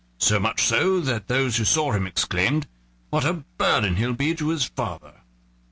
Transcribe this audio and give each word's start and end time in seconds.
So 0.17 0.39
much 0.39 0.63
so 0.65 0.99
that 1.01 1.27
those 1.27 1.57
who 1.57 1.63
saw 1.63 1.91
him 1.91 2.07
exclaimed: 2.07 2.65
"What 3.11 3.23
a 3.23 3.45
burden 3.59 3.97
he'll 3.97 4.13
be 4.13 4.33
to 4.33 4.47
his 4.49 4.65
father!" 4.65 5.21